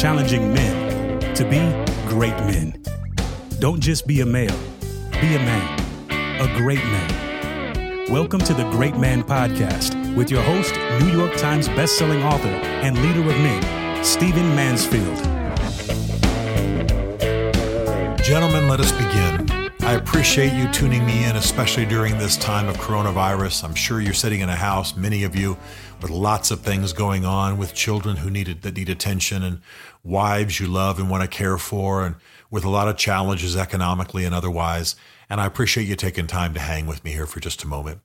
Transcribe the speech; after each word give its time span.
challenging 0.00 0.54
men 0.54 1.20
to 1.34 1.44
be 1.44 1.58
great 2.08 2.34
men. 2.46 2.74
Don't 3.58 3.80
just 3.80 4.06
be 4.06 4.22
a 4.22 4.24
male, 4.24 4.58
be 5.20 5.34
a 5.34 5.38
man, 5.38 6.40
a 6.40 6.46
great 6.56 6.82
man. 6.82 8.10
Welcome 8.10 8.40
to 8.40 8.54
the 8.54 8.66
Great 8.70 8.96
Man 8.96 9.22
Podcast 9.22 10.16
with 10.16 10.30
your 10.30 10.40
host, 10.40 10.74
New 11.04 11.12
York 11.12 11.36
Times 11.36 11.68
bestselling 11.68 12.24
author 12.24 12.48
and 12.48 12.96
leader 13.02 13.20
of 13.20 13.36
men, 13.42 14.02
Stephen 14.02 14.48
Mansfield. 14.56 15.18
Gentlemen, 18.24 18.70
let 18.70 18.80
us 18.80 18.92
begin. 18.92 19.70
I 19.82 19.94
appreciate 19.94 20.54
you 20.54 20.70
tuning 20.72 21.04
me 21.04 21.24
in, 21.24 21.36
especially 21.36 21.84
during 21.84 22.16
this 22.16 22.38
time 22.38 22.68
of 22.68 22.76
coronavirus. 22.78 23.64
I'm 23.64 23.74
sure 23.74 24.00
you're 24.00 24.14
sitting 24.14 24.40
in 24.40 24.48
a 24.48 24.56
house, 24.56 24.96
many 24.96 25.24
of 25.24 25.36
you, 25.36 25.58
with 26.02 26.10
lots 26.10 26.50
of 26.50 26.60
things 26.60 26.92
going 26.92 27.24
on, 27.24 27.58
with 27.58 27.74
children 27.74 28.16
who 28.16 28.30
need 28.30 28.62
that 28.62 28.76
need 28.76 28.88
attention, 28.88 29.42
and 29.42 29.60
wives 30.02 30.60
you 30.60 30.66
love 30.66 30.98
and 30.98 31.10
want 31.10 31.22
to 31.22 31.28
care 31.28 31.58
for, 31.58 32.04
and 32.04 32.16
with 32.50 32.64
a 32.64 32.70
lot 32.70 32.88
of 32.88 32.96
challenges 32.96 33.56
economically 33.56 34.24
and 34.24 34.34
otherwise. 34.34 34.96
And 35.28 35.40
I 35.40 35.46
appreciate 35.46 35.86
you 35.86 35.96
taking 35.96 36.26
time 36.26 36.54
to 36.54 36.60
hang 36.60 36.86
with 36.86 37.04
me 37.04 37.12
here 37.12 37.26
for 37.26 37.40
just 37.40 37.62
a 37.62 37.68
moment. 37.68 38.00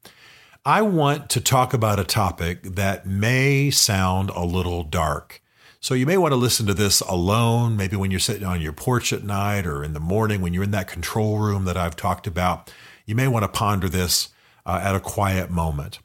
I 0.66 0.82
want 0.82 1.30
to 1.32 1.42
talk 1.42 1.74
about 1.74 2.00
a 2.00 2.04
topic 2.04 2.64
that 2.64 3.06
may 3.06 3.70
sound 3.70 4.32
a 4.32 4.44
little 4.44 4.84
dark. 4.84 5.42
So 5.80 5.94
you 5.94 6.08
may 6.08 6.18
want 6.18 6.32
to 6.32 6.38
listen 6.38 6.66
to 6.66 6.74
this 6.74 7.02
alone, 7.02 7.78
maybe 7.78 7.96
when 7.96 8.10
you're 8.10 8.20
sitting 8.20 8.48
on 8.48 8.62
your 8.62 8.74
porch 8.74 9.14
at 9.14 9.24
night 9.24 9.68
or 9.68 9.84
in 9.84 9.94
the 9.94 10.00
morning 10.00 10.42
when 10.42 10.54
you're 10.54 10.64
in 10.64 10.72
that 10.72 10.88
control 10.88 11.38
room 11.38 11.66
that 11.66 11.78
I've 11.78 11.96
talked 11.96 12.26
about. 12.26 12.74
You 13.06 13.14
may 13.14 13.28
want 13.28 13.44
to 13.44 13.48
ponder 13.48 13.88
this 13.88 14.30
uh, 14.66 14.80
at 14.82 14.96
a 14.96 15.00
quiet 15.00 15.52
moment. 15.52 16.00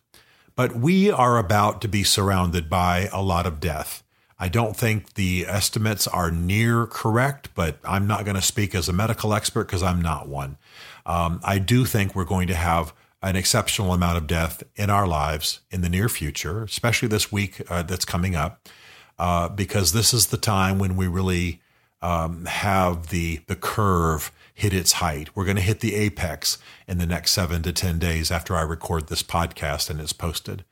But 0.61 0.77
we 0.77 1.11
are 1.11 1.39
about 1.39 1.81
to 1.81 1.89
be 1.89 2.05
surrounded 2.05 2.69
by 2.69 3.09
a 3.15 3.23
lot 3.23 3.47
of 3.47 3.61
death. 3.61 4.03
I 4.39 4.51
don't 4.51 4.77
think 4.77 5.15
the 5.15 5.47
estimates 5.49 6.07
are 6.07 6.31
near 6.31 6.85
correct, 6.87 7.49
but 7.55 7.79
I'm 7.83 8.07
not 8.07 8.27
going 8.27 8.35
to 8.35 8.43
speak 8.43 8.75
as 8.75 8.87
a 8.87 8.93
medical 8.93 9.33
expert 9.33 9.69
because 9.69 9.83
I'm 9.83 10.03
not 10.03 10.29
one. 10.29 10.59
Um, 11.07 11.41
I 11.43 11.61
do 11.61 11.87
think 11.87 12.15
we're 12.15 12.27
going 12.27 12.47
to 12.49 12.55
have 12.55 12.93
an 13.23 13.37
exceptional 13.37 13.95
amount 13.95 14.19
of 14.19 14.27
death 14.27 14.63
in 14.77 14.91
our 14.91 15.07
lives 15.07 15.61
in 15.71 15.81
the 15.81 15.89
near 15.89 16.11
future, 16.11 16.63
especially 16.63 17.09
this 17.09 17.33
week 17.33 17.63
uh, 17.71 17.83
that's 17.83 18.05
coming 18.05 18.37
up 18.37 18.69
uh, 19.19 19.49
because 19.49 19.93
this 19.93 20.13
is 20.13 20.27
the 20.27 20.37
time 20.37 20.79
when 20.79 20.95
we 20.95 21.07
really 21.07 21.63
um, 22.03 22.45
have 22.47 23.09
the 23.09 23.41
the 23.47 23.57
curve 23.57 24.33
hit 24.55 24.73
its 24.73 24.93
height. 24.93 25.35
We're 25.35 25.45
going 25.45 25.57
to 25.57 25.63
hit 25.63 25.81
the 25.81 25.95
apex 25.95 26.59
in 26.87 26.99
the 26.99 27.07
next 27.07 27.31
seven 27.33 27.63
to 27.63 27.73
ten 27.73 27.99
days 27.99 28.31
after 28.31 28.57
I 28.57 28.63
record 28.63 29.09
this 29.09 29.23
podcast 29.23 29.91
and 29.91 30.01
it's 30.01 30.13
posted. 30.13 30.65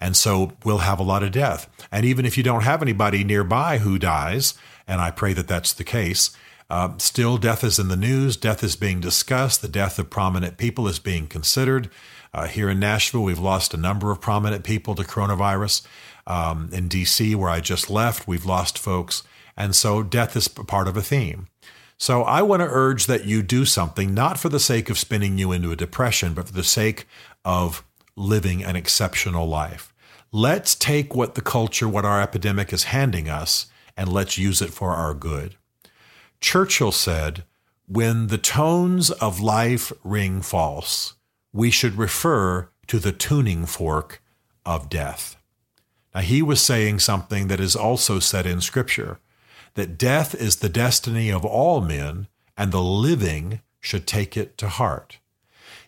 And 0.00 0.16
so 0.16 0.52
we'll 0.64 0.78
have 0.78 0.98
a 0.98 1.04
lot 1.04 1.22
of 1.22 1.32
death. 1.32 1.68
And 1.90 2.04
even 2.04 2.26
if 2.26 2.36
you 2.36 2.42
don't 2.42 2.62
have 2.64 2.82
anybody 2.82 3.24
nearby 3.24 3.78
who 3.78 3.98
dies, 3.98 4.54
and 4.86 5.00
I 5.00 5.10
pray 5.10 5.32
that 5.32 5.48
that's 5.48 5.72
the 5.72 5.84
case, 5.84 6.36
uh, 6.70 6.90
still 6.98 7.38
death 7.38 7.62
is 7.62 7.78
in 7.78 7.88
the 7.88 7.96
news. 7.96 8.36
Death 8.36 8.64
is 8.64 8.76
being 8.76 9.00
discussed. 9.00 9.62
The 9.62 9.68
death 9.68 9.98
of 9.98 10.10
prominent 10.10 10.56
people 10.56 10.88
is 10.88 10.98
being 10.98 11.26
considered. 11.26 11.90
Uh, 12.32 12.46
here 12.46 12.68
in 12.68 12.80
Nashville, 12.80 13.22
we've 13.22 13.38
lost 13.38 13.74
a 13.74 13.78
number 13.78 14.10
of 14.10 14.20
prominent 14.20 14.64
people 14.64 14.94
to 14.96 15.02
coronavirus. 15.02 15.82
Um, 16.26 16.70
in 16.72 16.88
DC, 16.88 17.36
where 17.36 17.50
I 17.50 17.60
just 17.60 17.90
left, 17.90 18.26
we've 18.26 18.46
lost 18.46 18.78
folks. 18.78 19.22
And 19.56 19.74
so 19.74 20.02
death 20.02 20.36
is 20.36 20.48
part 20.48 20.88
of 20.88 20.96
a 20.96 21.02
theme. 21.02 21.48
So 21.96 22.22
I 22.22 22.42
want 22.42 22.60
to 22.60 22.68
urge 22.68 23.06
that 23.06 23.24
you 23.24 23.42
do 23.42 23.64
something, 23.64 24.12
not 24.14 24.38
for 24.38 24.48
the 24.48 24.60
sake 24.60 24.90
of 24.90 24.98
spinning 24.98 25.38
you 25.38 25.52
into 25.52 25.70
a 25.70 25.76
depression, 25.76 26.34
but 26.34 26.48
for 26.48 26.52
the 26.52 26.64
sake 26.64 27.06
of 27.44 27.84
living 28.16 28.64
an 28.64 28.76
exceptional 28.76 29.46
life. 29.46 29.92
Let's 30.32 30.74
take 30.74 31.14
what 31.14 31.36
the 31.36 31.40
culture, 31.40 31.88
what 31.88 32.04
our 32.04 32.20
epidemic 32.20 32.72
is 32.72 32.84
handing 32.84 33.28
us, 33.28 33.66
and 33.96 34.12
let's 34.12 34.36
use 34.36 34.60
it 34.60 34.70
for 34.70 34.92
our 34.92 35.14
good. 35.14 35.54
Churchill 36.40 36.92
said, 36.92 37.44
When 37.86 38.26
the 38.26 38.38
tones 38.38 39.10
of 39.10 39.40
life 39.40 39.92
ring 40.02 40.42
false, 40.42 41.14
we 41.52 41.70
should 41.70 41.96
refer 41.96 42.68
to 42.88 42.98
the 42.98 43.12
tuning 43.12 43.64
fork 43.64 44.20
of 44.66 44.88
death. 44.88 45.36
Now, 46.14 46.22
he 46.22 46.42
was 46.42 46.60
saying 46.60 46.98
something 46.98 47.48
that 47.48 47.60
is 47.60 47.76
also 47.76 48.18
said 48.18 48.46
in 48.46 48.60
Scripture 48.60 49.18
that 49.74 49.98
death 49.98 50.34
is 50.34 50.56
the 50.56 50.68
destiny 50.68 51.30
of 51.30 51.44
all 51.44 51.80
men, 51.80 52.28
and 52.56 52.72
the 52.72 52.82
living 52.82 53.60
should 53.80 54.06
take 54.06 54.36
it 54.36 54.56
to 54.58 54.68
heart. 54.68 55.18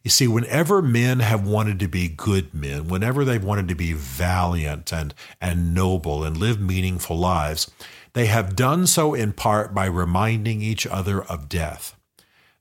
You 0.02 0.10
see, 0.10 0.28
whenever 0.28 0.82
men 0.82 1.18
have 1.18 1.44
wanted 1.44 1.80
to 1.80 1.88
be 1.88 2.08
good 2.08 2.54
men, 2.54 2.86
whenever 2.86 3.24
they've 3.24 3.42
wanted 3.42 3.66
to 3.68 3.74
be 3.74 3.92
valiant 3.92 4.92
and, 4.92 5.12
and 5.40 5.74
noble 5.74 6.22
and 6.22 6.36
live 6.36 6.60
meaningful 6.60 7.18
lives, 7.18 7.68
they 8.12 8.26
have 8.26 8.54
done 8.54 8.86
so 8.86 9.14
in 9.14 9.32
part 9.32 9.74
by 9.74 9.86
reminding 9.86 10.62
each 10.62 10.86
other 10.86 11.24
of 11.24 11.48
death. 11.48 11.96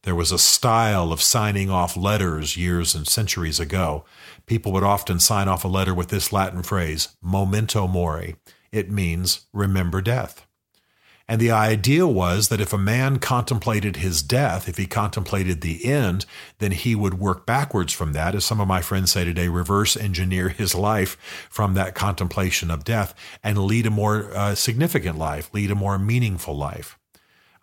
There 0.01 0.15
was 0.15 0.31
a 0.31 0.39
style 0.39 1.11
of 1.11 1.21
signing 1.21 1.69
off 1.69 1.95
letters 1.95 2.57
years 2.57 2.93
and 2.93 3.07
centuries 3.07 3.59
ago. 3.59 4.05
People 4.45 4.71
would 4.71 4.83
often 4.83 5.19
sign 5.19 5.47
off 5.47 5.63
a 5.63 5.67
letter 5.67 5.93
with 5.93 6.09
this 6.09 6.31
Latin 6.31 6.63
phrase, 6.63 7.09
memento 7.21 7.87
mori. 7.87 8.35
It 8.71 8.91
means 8.91 9.47
remember 9.53 10.01
death. 10.01 10.45
And 11.27 11.41
the 11.41 11.51
idea 11.51 12.05
was 12.05 12.49
that 12.49 12.61
if 12.61 12.71
a 12.71 12.77
man 12.77 13.17
contemplated 13.17 13.95
his 13.95 14.21
death, 14.21 14.69
if 14.69 14.77
he 14.77 14.85
contemplated 14.85 15.61
the 15.61 15.85
end, 15.85 16.27
then 16.59 16.71
he 16.71 16.93
would 16.93 17.15
work 17.15 17.47
backwards 17.47 17.91
from 17.91 18.13
that. 18.13 18.35
As 18.35 18.45
some 18.45 18.61
of 18.61 18.67
my 18.67 18.81
friends 18.81 19.11
say 19.11 19.25
today, 19.25 19.47
reverse 19.47 19.97
engineer 19.97 20.49
his 20.49 20.75
life 20.75 21.17
from 21.49 21.73
that 21.73 21.95
contemplation 21.95 22.69
of 22.69 22.83
death 22.83 23.15
and 23.43 23.57
lead 23.57 23.87
a 23.87 23.89
more 23.89 24.31
uh, 24.35 24.53
significant 24.53 25.17
life, 25.17 25.49
lead 25.51 25.71
a 25.71 25.75
more 25.75 25.97
meaningful 25.97 26.55
life. 26.55 26.99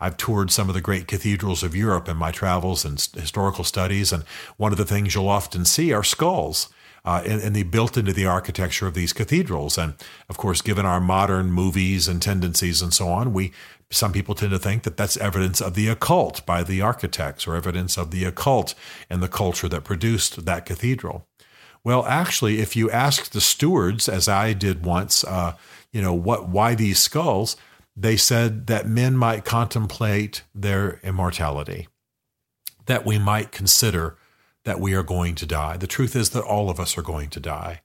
I've 0.01 0.17
toured 0.17 0.51
some 0.51 0.69
of 0.69 0.75
the 0.75 0.81
great 0.81 1.07
cathedrals 1.07 1.63
of 1.63 1.77
Europe 1.77 2.09
in 2.09 2.17
my 2.17 2.33
travels 2.33 2.85
and 2.85 3.01
historical 3.15 3.63
studies, 3.63 4.13
and 4.13 4.25
one 4.57 4.73
of 4.73 4.79
the 4.79 4.85
things 4.85 5.15
you'll 5.15 5.29
often 5.29 5.65
see 5.65 5.93
are 5.93 6.03
skulls. 6.03 6.69
Uh, 7.05 7.21
and, 7.27 7.43
and, 7.43 7.57
they 7.57 7.65
built 7.65 7.97
into 7.97 8.13
the 8.13 8.27
architecture 8.27 8.87
of 8.87 8.95
these 8.95 9.13
cathedrals. 9.13 9.77
And 9.77 9.95
of 10.29 10.37
course, 10.37 10.63
given 10.63 10.87
our 10.87 11.01
modern 11.01 11.51
movies 11.51 12.07
and 12.07 12.23
tendencies 12.23 12.81
and 12.81 12.95
so 12.95 13.09
on, 13.09 13.33
we 13.33 13.53
some 13.91 14.13
people 14.13 14.35
tend 14.35 14.53
to 14.53 14.59
think 14.59 14.85
that 14.85 14.97
that's 14.97 15.17
evidence 15.19 15.61
of 15.61 15.75
the 15.75 15.89
occult 15.89 16.45
by 16.47 16.63
the 16.63 16.81
architects 16.81 17.47
or 17.47 17.55
evidence 17.55 17.99
of 17.99 18.11
the 18.11 18.25
occult 18.25 18.75
in 19.11 19.21
the 19.21 19.29
culture 19.29 19.69
that 19.69 19.85
produced 19.85 20.45
that 20.45 20.65
cathedral. 20.65 21.27
Well, 21.85 22.07
actually, 22.07 22.61
if 22.61 22.77
you 22.77 22.91
ask 22.91 23.31
the 23.31 23.41
stewards, 23.41 24.09
as 24.09 24.29
I 24.29 24.53
did 24.53 24.85
once, 24.85 25.25
uh, 25.25 25.57
you 25.93 26.01
know, 26.01 26.15
what 26.15 26.49
why 26.49 26.75
these 26.75 26.99
skulls, 26.99 27.57
they 27.97 28.17
said 28.17 28.67
that 28.69 28.87
men 28.87 29.17
might 29.17 29.45
contemplate 29.45 30.43
their 30.55 31.01
immortality, 31.03 31.89
that 32.87 33.05
we 33.05 33.19
might 33.19 33.53
consider 33.53 34.17
that 34.65 34.81
we 34.81 34.95
are 34.95 35.03
going 35.03 35.35
to 35.37 35.47
die. 35.47 35.77
The 35.77 35.87
truth 35.87 36.15
is 36.15 36.31
that 36.31 36.45
all 36.45 36.71
of 36.71 36.79
us 36.79 36.97
are 36.97 37.03
going 37.03 37.31
to 37.31 37.41
die. 37.41 37.81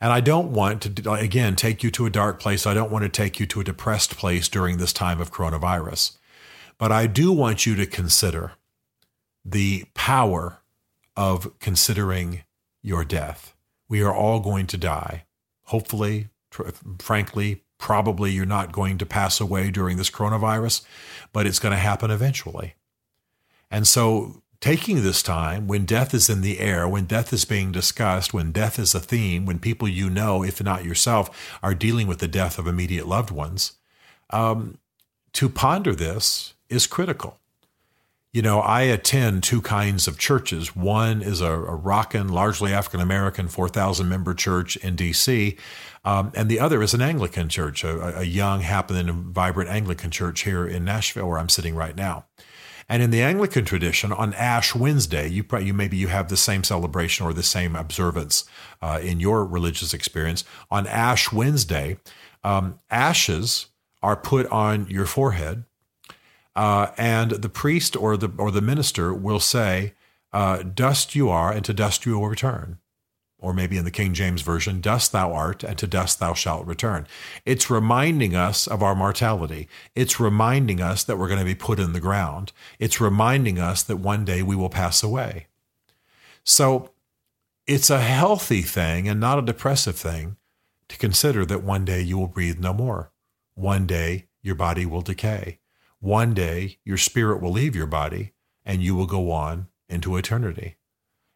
And 0.00 0.12
I 0.12 0.20
don't 0.20 0.52
want 0.52 0.82
to, 0.82 1.12
again, 1.12 1.54
take 1.54 1.82
you 1.82 1.90
to 1.92 2.06
a 2.06 2.10
dark 2.10 2.40
place. 2.40 2.66
I 2.66 2.74
don't 2.74 2.90
want 2.90 3.04
to 3.04 3.08
take 3.08 3.38
you 3.38 3.46
to 3.46 3.60
a 3.60 3.64
depressed 3.64 4.16
place 4.16 4.48
during 4.48 4.78
this 4.78 4.92
time 4.92 5.20
of 5.20 5.32
coronavirus. 5.32 6.16
But 6.78 6.90
I 6.90 7.06
do 7.06 7.32
want 7.32 7.66
you 7.66 7.74
to 7.76 7.86
consider 7.86 8.52
the 9.44 9.84
power 9.94 10.58
of 11.16 11.56
considering 11.60 12.42
your 12.82 13.04
death. 13.04 13.54
We 13.88 14.02
are 14.02 14.14
all 14.14 14.40
going 14.40 14.66
to 14.68 14.76
die. 14.76 15.24
Hopefully, 15.64 16.28
frankly, 16.98 17.62
Probably 17.82 18.30
you're 18.30 18.46
not 18.46 18.70
going 18.70 18.96
to 18.98 19.04
pass 19.04 19.40
away 19.40 19.72
during 19.72 19.96
this 19.96 20.08
coronavirus, 20.08 20.82
but 21.32 21.46
it's 21.46 21.58
going 21.58 21.72
to 21.72 21.76
happen 21.80 22.12
eventually. 22.12 22.76
And 23.72 23.88
so, 23.88 24.40
taking 24.62 25.02
this 25.02 25.24
time 25.24 25.66
when 25.66 25.84
death 25.84 26.14
is 26.14 26.30
in 26.30 26.40
the 26.40 26.60
air, 26.60 26.88
when 26.88 27.04
death 27.04 27.32
is 27.32 27.44
being 27.44 27.72
discussed, 27.72 28.32
when 28.32 28.52
death 28.52 28.78
is 28.78 28.94
a 28.94 29.00
theme, 29.00 29.44
when 29.44 29.58
people 29.58 29.88
you 29.88 30.08
know, 30.08 30.44
if 30.44 30.62
not 30.62 30.84
yourself, 30.84 31.58
are 31.62 31.74
dealing 31.74 32.06
with 32.06 32.20
the 32.20 32.28
death 32.28 32.58
of 32.58 32.68
immediate 32.68 33.06
loved 33.06 33.32
ones, 33.32 33.72
um, 34.30 34.78
to 35.32 35.48
ponder 35.48 35.94
this 35.94 36.54
is 36.68 36.86
critical. 36.86 37.40
You 38.32 38.40
know, 38.40 38.60
I 38.60 38.82
attend 38.82 39.42
two 39.42 39.60
kinds 39.60 40.06
of 40.06 40.16
churches. 40.16 40.76
One 40.76 41.22
is 41.22 41.40
a, 41.40 41.52
a 41.52 41.74
rockin', 41.74 42.28
largely 42.28 42.72
African 42.72 43.00
American, 43.00 43.48
4,000 43.48 44.08
member 44.08 44.32
church 44.32 44.76
in 44.76 44.96
DC. 44.96 45.58
Um, 46.04 46.32
and 46.34 46.48
the 46.48 46.60
other 46.60 46.82
is 46.82 46.94
an 46.94 47.02
Anglican 47.02 47.48
church, 47.48 47.84
a, 47.84 48.20
a 48.20 48.24
young, 48.24 48.60
happening, 48.60 49.32
vibrant 49.32 49.70
Anglican 49.70 50.10
church 50.10 50.44
here 50.44 50.66
in 50.66 50.84
Nashville, 50.84 51.28
where 51.28 51.38
I'm 51.38 51.50
sitting 51.50 51.74
right 51.74 51.96
now. 51.96 52.26
And 52.88 53.02
in 53.02 53.10
the 53.10 53.22
Anglican 53.22 53.64
tradition, 53.64 54.12
on 54.12 54.34
Ash 54.34 54.74
Wednesday, 54.74 55.28
you, 55.28 55.44
you 55.60 55.72
maybe 55.72 55.96
you 55.96 56.08
have 56.08 56.28
the 56.28 56.36
same 56.36 56.64
celebration 56.64 57.26
or 57.26 57.32
the 57.32 57.42
same 57.42 57.76
observance 57.76 58.44
uh, 58.80 59.00
in 59.02 59.20
your 59.20 59.44
religious 59.44 59.94
experience. 59.94 60.44
On 60.70 60.86
Ash 60.86 61.32
Wednesday, 61.32 61.98
um, 62.44 62.78
ashes 62.90 63.66
are 64.02 64.16
put 64.16 64.46
on 64.46 64.86
your 64.88 65.06
forehead, 65.06 65.64
uh, 66.56 66.88
and 66.98 67.30
the 67.30 67.48
priest 67.48 67.96
or 67.96 68.16
the 68.16 68.30
or 68.36 68.50
the 68.50 68.60
minister 68.60 69.14
will 69.14 69.40
say, 69.40 69.94
uh, 70.32 70.62
"Dust 70.62 71.14
you 71.14 71.30
are, 71.30 71.52
and 71.52 71.64
to 71.64 71.72
dust 71.72 72.04
you 72.04 72.18
will 72.18 72.28
return." 72.28 72.78
Or 73.42 73.52
maybe 73.52 73.76
in 73.76 73.84
the 73.84 73.90
King 73.90 74.14
James 74.14 74.40
Version, 74.40 74.80
dust 74.80 75.12
thou 75.12 75.32
art, 75.32 75.64
and 75.64 75.76
to 75.76 75.86
dust 75.86 76.20
thou 76.20 76.32
shalt 76.32 76.66
return. 76.66 77.06
It's 77.44 77.68
reminding 77.68 78.36
us 78.36 78.66
of 78.68 78.82
our 78.82 78.94
mortality. 78.94 79.68
It's 79.94 80.20
reminding 80.20 80.80
us 80.80 81.02
that 81.04 81.18
we're 81.18 81.28
going 81.28 81.40
to 81.40 81.44
be 81.44 81.56
put 81.56 81.80
in 81.80 81.92
the 81.92 82.00
ground. 82.00 82.52
It's 82.78 83.00
reminding 83.00 83.58
us 83.58 83.82
that 83.82 83.96
one 83.96 84.24
day 84.24 84.42
we 84.42 84.56
will 84.56 84.70
pass 84.70 85.02
away. 85.02 85.48
So 86.44 86.92
it's 87.66 87.90
a 87.90 88.00
healthy 88.00 88.62
thing 88.62 89.08
and 89.08 89.20
not 89.20 89.38
a 89.38 89.42
depressive 89.42 89.96
thing 89.96 90.36
to 90.88 90.96
consider 90.96 91.44
that 91.44 91.62
one 91.62 91.84
day 91.84 92.00
you 92.00 92.18
will 92.18 92.28
breathe 92.28 92.60
no 92.60 92.72
more. 92.72 93.12
One 93.54 93.86
day 93.86 94.28
your 94.40 94.54
body 94.54 94.86
will 94.86 95.02
decay. 95.02 95.58
One 95.98 96.32
day 96.32 96.78
your 96.84 96.96
spirit 96.96 97.40
will 97.42 97.52
leave 97.52 97.76
your 97.76 97.86
body 97.86 98.32
and 98.64 98.82
you 98.82 98.94
will 98.94 99.06
go 99.06 99.30
on 99.30 99.66
into 99.88 100.16
eternity. 100.16 100.76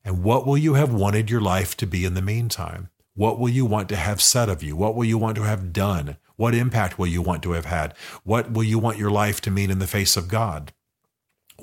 And 0.06 0.22
what 0.22 0.46
will 0.46 0.56
you 0.56 0.74
have 0.74 0.94
wanted 0.94 1.30
your 1.30 1.40
life 1.40 1.76
to 1.78 1.86
be 1.86 2.04
in 2.04 2.14
the 2.14 2.22
meantime? 2.22 2.90
What 3.16 3.40
will 3.40 3.48
you 3.48 3.66
want 3.66 3.88
to 3.88 3.96
have 3.96 4.22
said 4.22 4.48
of 4.48 4.62
you? 4.62 4.76
What 4.76 4.94
will 4.94 5.04
you 5.04 5.18
want 5.18 5.34
to 5.34 5.42
have 5.42 5.72
done? 5.72 6.16
What 6.36 6.54
impact 6.54 6.96
will 6.96 7.08
you 7.08 7.20
want 7.20 7.42
to 7.42 7.52
have 7.52 7.64
had? 7.64 7.92
What 8.22 8.52
will 8.52 8.62
you 8.62 8.78
want 8.78 8.98
your 8.98 9.10
life 9.10 9.40
to 9.40 9.50
mean 9.50 9.68
in 9.68 9.80
the 9.80 9.86
face 9.88 10.16
of 10.16 10.28
God? 10.28 10.72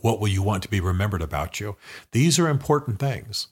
What 0.02 0.20
will 0.20 0.28
you 0.28 0.44
want 0.44 0.62
to 0.64 0.70
be 0.70 0.82
remembered 0.82 1.22
about 1.22 1.62
you? 1.62 1.78
These 2.12 2.38
are 2.38 2.50
important 2.50 3.00
things. 3.00 3.48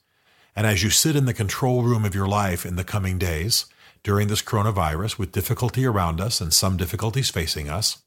And 0.54 0.66
as 0.66 0.82
you 0.82 0.90
sit 0.90 1.16
in 1.16 1.24
the 1.24 1.32
control 1.32 1.82
room 1.82 2.04
of 2.04 2.14
your 2.14 2.28
life 2.28 2.66
in 2.66 2.76
the 2.76 2.84
coming 2.84 3.16
days, 3.16 3.64
during 4.02 4.28
this 4.28 4.42
coronavirus, 4.42 5.18
with 5.18 5.32
difficulty 5.32 5.86
around 5.86 6.20
us 6.20 6.38
and 6.38 6.52
some 6.52 6.76
difficulties 6.76 7.30
facing 7.30 7.70
us, 7.70 8.02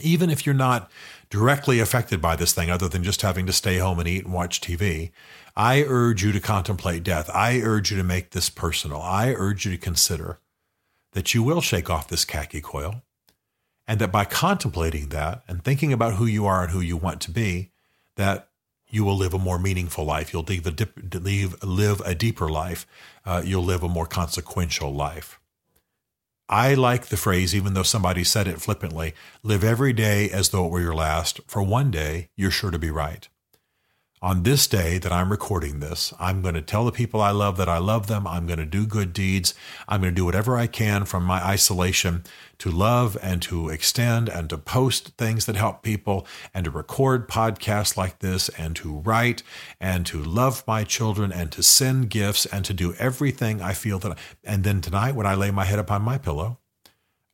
even 0.00 0.30
if 0.30 0.44
you're 0.44 0.54
not 0.54 0.90
directly 1.30 1.80
affected 1.80 2.20
by 2.20 2.36
this 2.36 2.52
thing, 2.52 2.70
other 2.70 2.88
than 2.88 3.02
just 3.02 3.22
having 3.22 3.46
to 3.46 3.52
stay 3.52 3.78
home 3.78 3.98
and 3.98 4.08
eat 4.08 4.24
and 4.24 4.34
watch 4.34 4.60
TV, 4.60 5.10
I 5.56 5.82
urge 5.82 6.22
you 6.22 6.32
to 6.32 6.40
contemplate 6.40 7.04
death. 7.04 7.30
I 7.32 7.60
urge 7.60 7.90
you 7.90 7.96
to 7.96 8.04
make 8.04 8.30
this 8.30 8.50
personal. 8.50 9.00
I 9.00 9.32
urge 9.32 9.64
you 9.64 9.72
to 9.72 9.78
consider 9.78 10.40
that 11.12 11.32
you 11.32 11.42
will 11.42 11.60
shake 11.60 11.88
off 11.88 12.08
this 12.08 12.24
khaki 12.24 12.60
coil, 12.60 13.02
and 13.86 14.00
that 14.00 14.10
by 14.10 14.24
contemplating 14.24 15.10
that 15.10 15.42
and 15.46 15.62
thinking 15.62 15.92
about 15.92 16.14
who 16.14 16.26
you 16.26 16.46
are 16.46 16.62
and 16.62 16.72
who 16.72 16.80
you 16.80 16.96
want 16.96 17.20
to 17.22 17.30
be, 17.30 17.70
that 18.16 18.48
you 18.88 19.04
will 19.04 19.16
live 19.16 19.34
a 19.34 19.38
more 19.38 19.58
meaningful 19.58 20.04
life. 20.04 20.32
You'll 20.32 20.44
live 20.44 20.66
a, 20.66 20.70
dip, 20.70 20.92
live 21.62 22.00
a 22.04 22.14
deeper 22.14 22.48
life. 22.48 22.86
Uh, 23.24 23.42
you'll 23.44 23.64
live 23.64 23.82
a 23.82 23.88
more 23.88 24.06
consequential 24.06 24.94
life. 24.94 25.40
I 26.48 26.74
like 26.74 27.06
the 27.06 27.16
phrase, 27.16 27.54
even 27.54 27.74
though 27.74 27.82
somebody 27.82 28.22
said 28.22 28.46
it 28.46 28.60
flippantly 28.60 29.14
live 29.42 29.64
every 29.64 29.92
day 29.92 30.30
as 30.30 30.50
though 30.50 30.66
it 30.66 30.70
were 30.70 30.80
your 30.80 30.94
last, 30.94 31.40
for 31.46 31.62
one 31.62 31.90
day 31.90 32.28
you're 32.36 32.50
sure 32.50 32.70
to 32.70 32.78
be 32.78 32.90
right 32.90 33.28
on 34.24 34.42
this 34.42 34.66
day 34.66 34.96
that 34.96 35.12
I'm 35.12 35.30
recording 35.30 35.80
this, 35.80 36.14
I'm 36.18 36.40
going 36.40 36.54
to 36.54 36.62
tell 36.62 36.86
the 36.86 36.92
people 36.92 37.20
I 37.20 37.30
love 37.30 37.58
that 37.58 37.68
I 37.68 37.76
love 37.76 38.06
them. 38.06 38.26
I'm 38.26 38.46
going 38.46 38.58
to 38.58 38.64
do 38.64 38.86
good 38.86 39.12
deeds. 39.12 39.52
I'm 39.86 40.00
going 40.00 40.14
to 40.14 40.16
do 40.16 40.24
whatever 40.24 40.56
I 40.56 40.66
can 40.66 41.04
from 41.04 41.24
my 41.24 41.44
isolation 41.44 42.24
to 42.56 42.70
love 42.70 43.18
and 43.20 43.42
to 43.42 43.68
extend 43.68 44.30
and 44.30 44.48
to 44.48 44.56
post 44.56 45.08
things 45.18 45.44
that 45.44 45.56
help 45.56 45.82
people 45.82 46.26
and 46.54 46.64
to 46.64 46.70
record 46.70 47.28
podcasts 47.28 47.98
like 47.98 48.20
this 48.20 48.48
and 48.48 48.74
to 48.76 49.00
write 49.00 49.42
and 49.78 50.06
to 50.06 50.22
love 50.22 50.64
my 50.66 50.84
children 50.84 51.30
and 51.30 51.52
to 51.52 51.62
send 51.62 52.08
gifts 52.08 52.46
and 52.46 52.64
to 52.64 52.72
do 52.72 52.94
everything 52.94 53.60
I 53.60 53.74
feel 53.74 53.98
that. 53.98 54.12
I, 54.12 54.16
and 54.42 54.64
then 54.64 54.80
tonight, 54.80 55.14
when 55.14 55.26
I 55.26 55.34
lay 55.34 55.50
my 55.50 55.66
head 55.66 55.78
upon 55.78 56.00
my 56.00 56.16
pillow, 56.16 56.60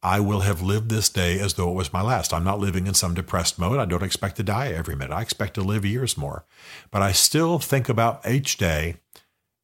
I 0.02 0.20
will 0.20 0.40
have 0.40 0.62
lived 0.62 0.88
this 0.88 1.08
day 1.10 1.38
as 1.38 1.54
though 1.54 1.70
it 1.70 1.74
was 1.74 1.92
my 1.92 2.00
last. 2.00 2.32
I'm 2.32 2.44
not 2.44 2.58
living 2.58 2.86
in 2.86 2.94
some 2.94 3.14
depressed 3.14 3.58
mode. 3.58 3.78
I 3.78 3.84
don't 3.84 4.02
expect 4.02 4.36
to 4.36 4.42
die 4.42 4.68
every 4.68 4.96
minute. 4.96 5.14
I 5.14 5.20
expect 5.20 5.54
to 5.54 5.62
live 5.62 5.84
years 5.84 6.16
more. 6.16 6.44
But 6.90 7.02
I 7.02 7.12
still 7.12 7.58
think 7.58 7.88
about 7.88 8.26
each 8.26 8.56
day 8.56 8.96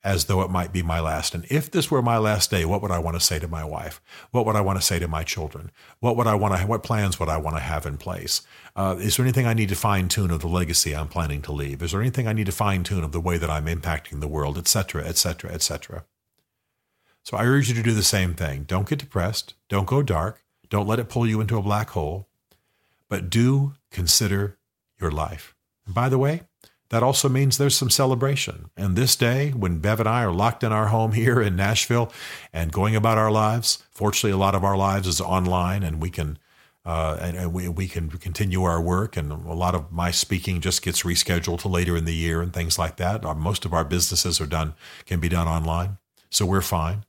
as 0.04 0.26
though 0.26 0.42
it 0.42 0.50
might 0.50 0.72
be 0.72 0.82
my 0.82 1.00
last. 1.00 1.34
And 1.34 1.44
if 1.50 1.68
this 1.70 1.90
were 1.90 2.02
my 2.02 2.18
last 2.18 2.48
day, 2.50 2.64
what 2.64 2.80
would 2.80 2.92
I 2.92 2.98
want 3.00 3.16
to 3.16 3.26
say 3.26 3.40
to 3.40 3.48
my 3.48 3.64
wife? 3.64 4.00
What 4.30 4.46
would 4.46 4.54
I 4.54 4.60
want 4.60 4.78
to 4.78 4.86
say 4.86 5.00
to 5.00 5.08
my 5.08 5.24
children? 5.24 5.72
What 5.98 6.16
would 6.16 6.28
I 6.28 6.34
want 6.36 6.56
to? 6.56 6.66
What 6.66 6.84
plans 6.84 7.18
would 7.18 7.28
I 7.28 7.38
want 7.38 7.56
to 7.56 7.62
have 7.62 7.86
in 7.86 7.96
place? 7.96 8.42
Uh, 8.76 8.94
is 9.00 9.16
there 9.16 9.24
anything 9.24 9.46
I 9.46 9.54
need 9.54 9.70
to 9.70 9.74
fine 9.74 10.06
tune 10.06 10.30
of 10.30 10.42
the 10.42 10.48
legacy 10.48 10.94
I'm 10.94 11.08
planning 11.08 11.42
to 11.42 11.52
leave? 11.52 11.82
Is 11.82 11.90
there 11.90 12.00
anything 12.00 12.28
I 12.28 12.34
need 12.34 12.46
to 12.46 12.52
fine 12.52 12.84
tune 12.84 13.02
of 13.02 13.10
the 13.10 13.20
way 13.20 13.36
that 13.38 13.50
I'm 13.50 13.66
impacting 13.66 14.20
the 14.20 14.28
world, 14.28 14.58
et 14.58 14.68
cetera, 14.68 15.04
et 15.04 15.16
cetera, 15.16 15.52
et 15.52 15.62
cetera? 15.62 16.04
So 17.28 17.36
I 17.36 17.44
urge 17.44 17.68
you 17.68 17.74
to 17.74 17.82
do 17.82 17.92
the 17.92 18.04
same 18.04 18.34
thing. 18.34 18.62
Don't 18.68 18.88
get 18.88 19.00
depressed. 19.00 19.54
Don't 19.68 19.88
go 19.88 20.00
dark. 20.00 20.44
Don't 20.70 20.86
let 20.86 21.00
it 21.00 21.08
pull 21.08 21.26
you 21.26 21.40
into 21.40 21.58
a 21.58 21.62
black 21.62 21.90
hole. 21.90 22.28
But 23.08 23.30
do 23.30 23.74
consider 23.90 24.58
your 25.00 25.10
life. 25.10 25.52
And 25.86 25.92
by 25.92 26.08
the 26.08 26.18
way, 26.18 26.42
that 26.90 27.02
also 27.02 27.28
means 27.28 27.58
there's 27.58 27.74
some 27.74 27.90
celebration. 27.90 28.70
And 28.76 28.94
this 28.94 29.16
day, 29.16 29.50
when 29.50 29.80
Bev 29.80 29.98
and 29.98 30.08
I 30.08 30.22
are 30.22 30.30
locked 30.30 30.62
in 30.62 30.70
our 30.70 30.86
home 30.86 31.12
here 31.14 31.42
in 31.42 31.56
Nashville 31.56 32.12
and 32.52 32.70
going 32.70 32.94
about 32.94 33.18
our 33.18 33.32
lives, 33.32 33.82
fortunately, 33.90 34.30
a 34.30 34.36
lot 34.36 34.54
of 34.54 34.62
our 34.62 34.76
lives 34.76 35.08
is 35.08 35.20
online 35.20 35.82
and 35.82 36.00
we 36.00 36.10
can. 36.10 36.38
Uh, 36.84 37.18
and, 37.20 37.36
and 37.36 37.52
we, 37.52 37.68
we 37.68 37.88
can 37.88 38.08
continue 38.08 38.62
our 38.62 38.80
work, 38.80 39.16
and 39.16 39.32
a 39.32 39.52
lot 39.52 39.74
of 39.74 39.90
my 39.90 40.12
speaking 40.12 40.60
just 40.60 40.82
gets 40.82 41.02
rescheduled 41.02 41.58
to 41.58 41.66
later 41.66 41.96
in 41.96 42.04
the 42.04 42.14
year 42.14 42.40
and 42.40 42.52
things 42.52 42.78
like 42.78 42.94
that. 42.94 43.24
Most 43.36 43.64
of 43.64 43.74
our 43.74 43.84
businesses 43.84 44.40
are 44.40 44.46
done 44.46 44.72
can 45.04 45.18
be 45.18 45.28
done 45.28 45.48
online, 45.48 45.98
so 46.30 46.46
we're 46.46 46.60
fine. 46.60 47.04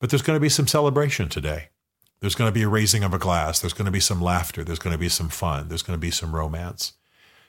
But 0.00 0.10
there's 0.10 0.22
going 0.22 0.36
to 0.36 0.40
be 0.40 0.48
some 0.48 0.66
celebration 0.66 1.28
today. 1.28 1.68
There's 2.20 2.34
going 2.34 2.48
to 2.48 2.54
be 2.54 2.62
a 2.62 2.68
raising 2.68 3.04
of 3.04 3.14
a 3.14 3.18
glass. 3.18 3.60
There's 3.60 3.72
going 3.72 3.86
to 3.86 3.92
be 3.92 4.00
some 4.00 4.20
laughter. 4.20 4.64
There's 4.64 4.78
going 4.78 4.94
to 4.94 4.98
be 4.98 5.08
some 5.08 5.28
fun. 5.28 5.68
There's 5.68 5.82
going 5.82 5.96
to 5.96 6.00
be 6.00 6.10
some 6.10 6.34
romance. 6.34 6.94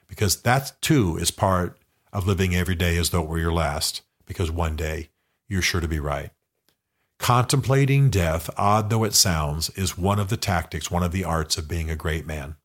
Because 0.08 0.42
that 0.42 0.74
too 0.82 1.18
is 1.18 1.32
part 1.32 1.78
of 2.12 2.28
living 2.28 2.56
every 2.56 2.76
day 2.76 2.98
as 2.98 3.10
though 3.10 3.24
it 3.24 3.30
were 3.30 3.40
your 3.40 3.54
last, 3.54 4.02
because 4.26 4.50
one 4.50 4.76
day 4.76 5.10
you're 5.48 5.62
sure 5.62 5.82
to 5.82 5.88
be 5.88 6.00
right. 6.00 6.32
Contemplating 7.20 8.10
death, 8.10 8.50
odd 8.58 8.90
though 8.90 9.04
it 9.04 9.14
sounds, 9.14 9.70
is 9.72 9.98
one 9.98 10.20
of 10.20 10.30
the 10.30 10.38
tactics, 10.38 10.90
one 10.90 11.04
of 11.04 11.12
the 11.12 11.24
arts 11.24 11.58
of 11.58 11.68
being 11.68 11.90
a 11.90 11.96
great 11.96 12.26
man. 12.26 12.56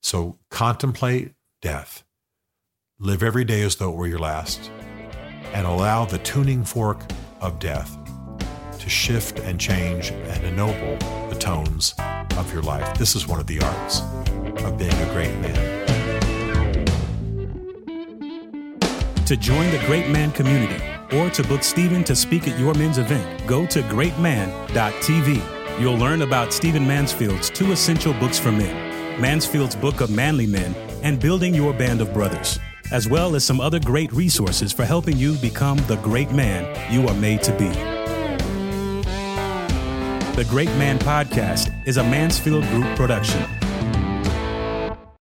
So 0.00 0.38
contemplate 0.50 1.34
death. 1.60 2.04
Live 2.98 3.22
every 3.22 3.44
day 3.44 3.62
as 3.62 3.76
though 3.76 3.90
it 3.90 3.96
were 3.96 4.06
your 4.06 4.18
last, 4.18 4.70
and 5.52 5.66
allow 5.66 6.04
the 6.04 6.18
tuning 6.18 6.64
fork 6.64 7.02
of 7.40 7.58
death 7.58 7.99
to 8.80 8.88
shift 8.88 9.38
and 9.40 9.60
change 9.60 10.10
and 10.10 10.44
ennoble 10.44 10.96
the 11.28 11.36
tones 11.38 11.94
of 12.36 12.52
your 12.52 12.62
life. 12.62 12.98
This 12.98 13.14
is 13.14 13.26
one 13.26 13.38
of 13.38 13.46
the 13.46 13.60
arts 13.60 14.00
of 14.64 14.78
being 14.78 14.92
a 14.92 15.12
great 15.12 15.36
man. 15.38 15.86
To 19.26 19.36
join 19.36 19.70
the 19.70 19.78
Great 19.86 20.08
Man 20.10 20.32
community 20.32 20.82
or 21.12 21.30
to 21.30 21.42
book 21.44 21.62
Stephen 21.62 22.02
to 22.04 22.16
speak 22.16 22.48
at 22.48 22.58
your 22.58 22.74
men's 22.74 22.98
event, 22.98 23.46
go 23.46 23.66
to 23.66 23.82
greatman.tv. 23.82 25.80
You'll 25.80 25.98
learn 25.98 26.22
about 26.22 26.52
Stephen 26.52 26.86
Mansfield's 26.86 27.48
two 27.48 27.70
essential 27.72 28.12
books 28.14 28.38
for 28.38 28.50
men 28.50 29.20
Mansfield's 29.20 29.76
Book 29.76 30.00
of 30.00 30.10
Manly 30.10 30.46
Men 30.46 30.74
and 31.02 31.20
Building 31.20 31.54
Your 31.54 31.74
Band 31.74 32.00
of 32.00 32.12
Brothers, 32.14 32.58
as 32.90 33.06
well 33.06 33.34
as 33.34 33.44
some 33.44 33.60
other 33.60 33.78
great 33.78 34.10
resources 34.12 34.72
for 34.72 34.84
helping 34.84 35.18
you 35.18 35.34
become 35.36 35.76
the 35.86 35.96
great 35.96 36.32
man 36.32 36.64
you 36.90 37.06
are 37.06 37.14
made 37.14 37.42
to 37.42 37.56
be. 37.58 37.99
The 40.40 40.46
Great 40.46 40.70
Man 40.78 40.98
Podcast 40.98 41.70
is 41.84 41.98
a 41.98 42.02
Mansfield 42.02 42.64
Group 42.68 42.86
production 42.96 43.42